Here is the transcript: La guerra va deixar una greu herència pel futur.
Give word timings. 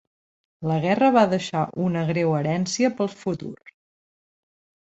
La 0.71 0.77
guerra 0.85 1.09
va 1.17 1.25
deixar 1.33 1.61
una 1.89 2.03
greu 2.09 2.35
herència 2.39 2.93
pel 3.03 3.15
futur. 3.23 3.55